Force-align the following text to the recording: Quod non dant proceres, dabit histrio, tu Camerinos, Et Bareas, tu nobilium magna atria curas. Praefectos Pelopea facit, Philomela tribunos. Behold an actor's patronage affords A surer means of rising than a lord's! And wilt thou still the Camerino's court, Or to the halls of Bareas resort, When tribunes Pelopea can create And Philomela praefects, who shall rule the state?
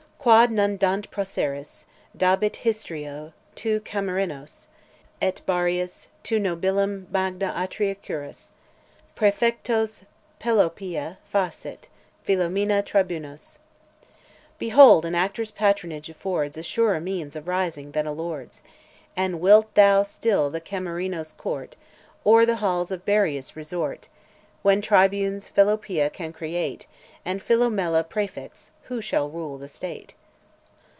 Quod 0.21 0.51
non 0.51 0.77
dant 0.77 1.09
proceres, 1.09 1.87
dabit 2.15 2.57
histrio, 2.61 3.33
tu 3.55 3.79
Camerinos, 3.79 4.67
Et 5.19 5.41
Bareas, 5.47 6.09
tu 6.21 6.37
nobilium 6.37 7.07
magna 7.11 7.51
atria 7.57 7.95
curas. 7.99 8.51
Praefectos 9.15 10.03
Pelopea 10.39 11.17
facit, 11.27 11.89
Philomela 12.23 12.83
tribunos. 12.83 13.57
Behold 14.59 15.05
an 15.05 15.15
actor's 15.15 15.49
patronage 15.49 16.07
affords 16.07 16.55
A 16.55 16.61
surer 16.61 16.99
means 16.99 17.35
of 17.35 17.47
rising 17.47 17.93
than 17.93 18.05
a 18.05 18.11
lord's! 18.13 18.61
And 19.17 19.41
wilt 19.41 19.73
thou 19.73 20.03
still 20.03 20.51
the 20.51 20.61
Camerino's 20.61 21.33
court, 21.33 21.75
Or 22.23 22.41
to 22.41 22.45
the 22.45 22.55
halls 22.57 22.91
of 22.91 23.07
Bareas 23.07 23.55
resort, 23.55 24.07
When 24.61 24.79
tribunes 24.83 25.49
Pelopea 25.55 26.11
can 26.11 26.31
create 26.31 26.85
And 27.25 27.41
Philomela 27.41 28.03
praefects, 28.03 28.69
who 28.85 28.99
shall 29.01 29.29
rule 29.29 29.57
the 29.57 29.69
state? 29.69 30.13